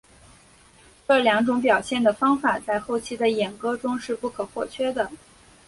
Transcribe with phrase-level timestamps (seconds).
[1.07, 5.11] 这两种表现的方法在后期的演歌中是不可或缺的。